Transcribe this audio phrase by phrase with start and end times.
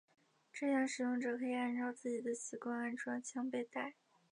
[0.51, 3.93] 这样使用者可以按照自己的习惯安装枪背带。